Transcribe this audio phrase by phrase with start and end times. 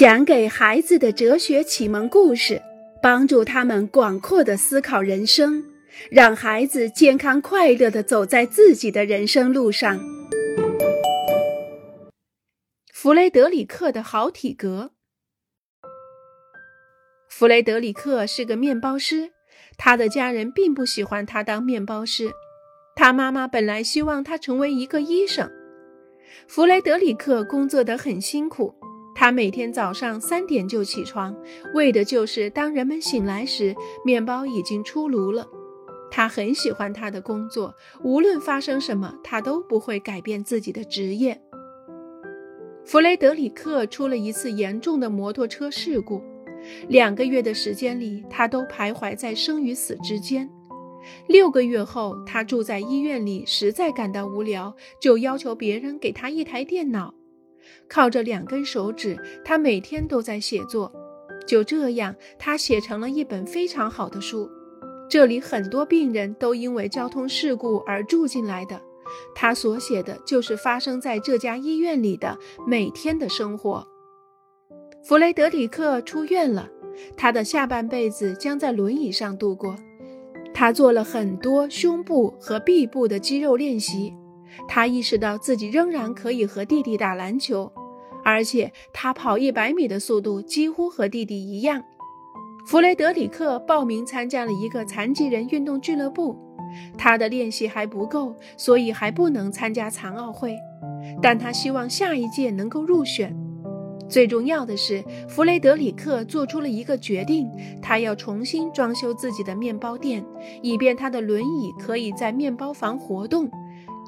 [0.00, 2.62] 讲给孩子的哲学启蒙故事，
[3.02, 5.62] 帮助他们广阔的思考人生，
[6.10, 10.00] 让孩子健康快乐的走在自己的人生路上。
[12.94, 14.92] 弗雷德里克的好体格。
[17.28, 19.32] 弗雷德里克是个面包师，
[19.76, 22.30] 他的家人并不喜欢他当面包师。
[22.96, 25.50] 他妈妈本来希望他成为一个医生。
[26.48, 28.74] 弗雷德里克工作得很辛苦。
[29.14, 31.36] 他每天早上三点就起床，
[31.74, 33.74] 为的就是当人们醒来时，
[34.04, 35.46] 面包已经出炉了。
[36.10, 41.40] 他很喜欢他的工作，无论发生什么，他都不会改变自己的职业。
[42.84, 46.22] 弗雷德里克出了一次严重的摩托车事故，
[46.88, 50.50] 两个月的时间里，他都徘徊在生与死之间。
[51.28, 57.14] 六个月后，他住在医院里，实在感到无聊，就要求别人给他一台电脑。
[57.88, 60.92] 靠着两根手指，他每天都在写作。
[61.46, 64.48] 就这样，他写成了一本非常好的书。
[65.08, 68.80] 这里很多病人都因为交通事故而住进来的。
[69.34, 73.84] 他所写的就是发生在这家医院里的每天的生活。
[75.02, 76.68] 弗雷德里克出院了，
[77.16, 79.74] 他的下半辈子将在轮椅上度过。
[80.54, 84.14] 他做了很多胸部和臂部的肌肉练习。
[84.68, 87.70] 他意识到自己仍然可以和弟弟打篮球，
[88.24, 91.82] 而且他跑一百米的速度几乎和弟弟一样。
[92.66, 96.36] 弗雷德里克报名参加了一个残疾人运动俱乐部，
[96.98, 100.54] 他的练习还不够，所以还不能参加残奥会，
[101.22, 103.34] 但他希望下一届能够入选。
[104.08, 107.48] 最重要的是，弗雷德里克做出了一个决定，
[107.80, 110.24] 他要重新装修自己的面包店，
[110.62, 113.48] 以便他的轮椅可以在面包房活动。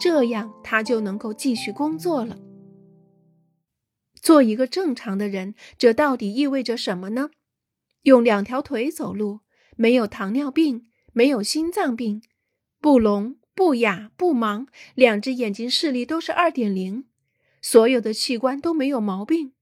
[0.00, 2.38] 这样他就能够继续工作了。
[4.14, 7.30] 做一个正常的人，这到底意味着什么呢？
[8.02, 9.40] 用两条腿走路，
[9.76, 12.22] 没有糖尿病，没有心脏病，
[12.80, 17.04] 不聋不哑不盲，两只眼睛视力都是二点零，
[17.60, 19.52] 所有的器官都没有毛病。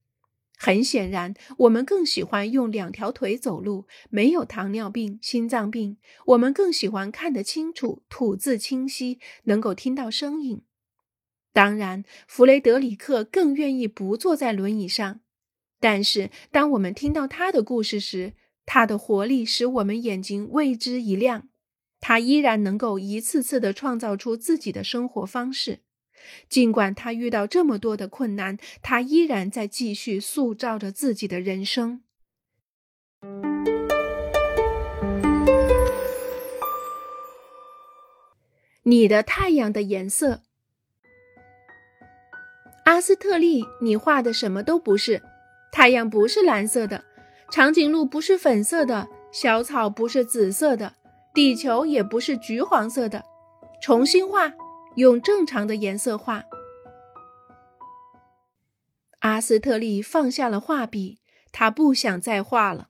[0.62, 5.97] 很显然，我们更喜欢用两条腿走路，没有糖尿病、心脏病。
[6.26, 10.60] 我们更喜欢看得清楚，吐字清晰，能够听到声音。
[11.54, 15.20] 当然，弗雷德里克更愿意不坐在轮椅上。
[15.81, 18.34] 但是，当我们听到他的故事时，
[18.66, 21.49] 他的活力使我们眼睛为之一亮。
[22.00, 25.81] 他依然能够一次次地创造出自己的生活方式。
[26.48, 32.03] 尽管他遇到这么多的困难，他依然在继续塑造着自己的人生。
[38.82, 40.41] 你的太阳的颜色，
[42.84, 45.22] 阿斯特利，你画的什么都不是。
[45.70, 47.04] 太阳不是蓝色的，
[47.52, 50.94] 长颈鹿不是粉色的，小草不是紫色的，
[51.32, 53.22] 地球也不是橘黄色的。
[53.81, 54.52] 重新画。
[54.97, 56.45] 用正常的颜色画。
[59.21, 61.21] 阿斯特利放下了画笔，
[61.53, 62.89] 他不想再画了。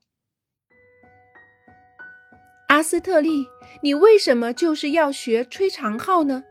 [2.69, 3.47] 阿斯特利，
[3.83, 6.45] 你为什么就是要学吹长号呢？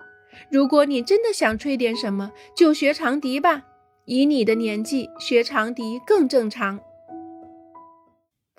[0.52, 3.66] 如果你真的想吹点什么，就学长笛吧。
[4.06, 6.80] 以你的年纪，学长笛更正常。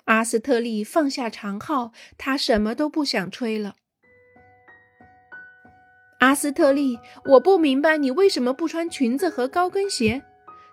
[0.05, 3.75] 阿斯特利放下长号，他什么都不想吹了。
[6.21, 10.21] 阿斯特利，我不明白你为什么不穿裙子和高跟鞋。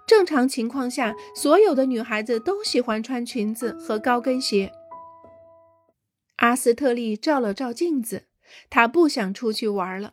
[0.06, 4.70] 正常情况下，所有的女孩子都喜欢穿裙子和高跟鞋。
[6.36, 8.24] 阿斯特利照了照镜子，
[8.68, 10.12] 她不想出去玩了。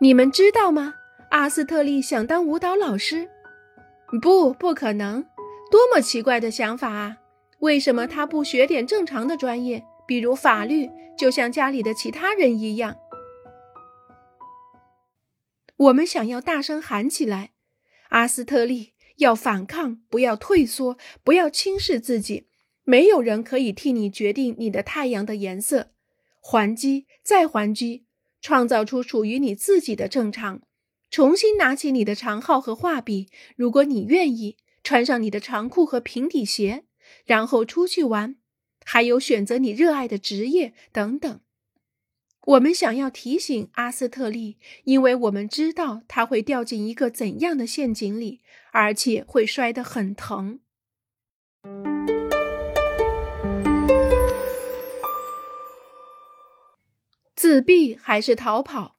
[0.00, 0.94] 你们知道吗？
[1.32, 3.28] 阿斯特利想当舞蹈老师。
[4.22, 5.24] 不，不可能！
[5.72, 7.16] 多么奇怪的想法啊！
[7.58, 9.84] 为什么他不学点正常的专业？
[10.06, 12.96] 比如法律，就像家里的其他人一样。
[15.76, 17.52] 我们想要大声喊起来
[18.10, 22.48] ：“阿斯特利，要反抗，不要退缩，不要轻视自己。
[22.84, 25.92] 没有人可以替你决定你的太阳的颜色。
[26.40, 28.04] 还击，再还击，
[28.40, 30.62] 创造出属于你自己的正常。
[31.10, 36.84] 重新拿起你的长号和画笔，如果你愿意，穿上你的长裤和平底鞋，
[37.24, 38.36] 然后出去玩。”
[38.84, 41.40] 还有选择你热爱的职业等等。
[42.46, 48.42] 我们想要提醒阿斯特利，因为我们知道他会掉进一个怎样的陷阱里，
[48.72, 50.60] 而且会摔得很疼。
[57.34, 58.98] 自闭还是逃跑？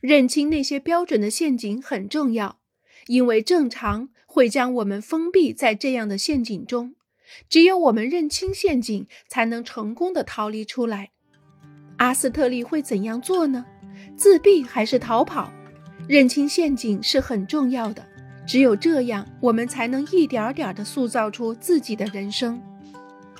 [0.00, 2.60] 认清那些标准的陷阱很重要。
[3.06, 6.96] 因为正常会将我们封闭在这样的陷阱中。
[7.48, 11.10] 只有我们认清陷阱，才能成功的逃离出来。
[11.98, 13.64] 阿斯特利会怎样做呢？
[14.16, 15.52] 自闭还是逃跑？
[16.08, 18.06] 认清陷阱是很重要的。
[18.46, 22.62] 只有这样，我们才能一点点的塑造出自己的人生。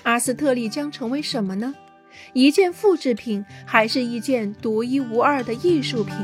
[0.03, 1.75] 阿斯特利将成为什么呢？
[2.33, 6.17] 一件复制品，还是一件独一无二的艺术品？